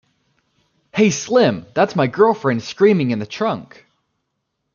[0.93, 3.85] Hey Slim, that's my girlfriend screaming in the trunk.